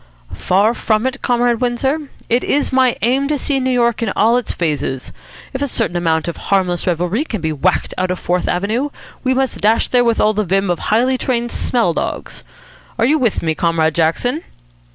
"Far 0.33 0.73
from 0.73 1.05
it, 1.05 1.21
Comrade 1.21 1.61
Windsor. 1.61 2.09
It 2.27 2.43
is 2.43 2.73
my 2.73 2.97
aim 3.03 3.27
to 3.27 3.37
see 3.37 3.59
New 3.59 3.69
York 3.69 4.01
in 4.01 4.11
all 4.15 4.35
its 4.35 4.51
phases. 4.51 5.13
If 5.53 5.61
a 5.61 5.67
certain 5.67 5.95
amount 5.95 6.27
of 6.27 6.37
harmless 6.37 6.87
revelry 6.87 7.23
can 7.23 7.39
be 7.39 7.53
whacked 7.53 7.93
out 7.99 8.09
of 8.09 8.17
Fourth 8.17 8.47
Avenue, 8.47 8.89
we 9.23 9.35
must 9.35 9.61
dash 9.61 9.89
there 9.89 10.03
with 10.03 10.17
the 10.17 10.33
vim 10.43 10.71
of 10.71 10.79
highly 10.79 11.19
trained 11.19 11.51
smell 11.51 11.93
dogs. 11.93 12.43
Are 12.97 13.05
you 13.05 13.19
with 13.19 13.43
me, 13.43 13.53
Comrade 13.53 13.93
Jackson?" 13.93 14.41